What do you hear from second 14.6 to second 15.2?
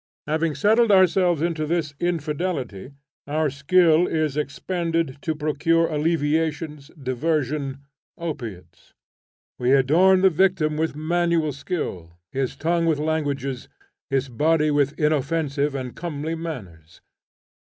with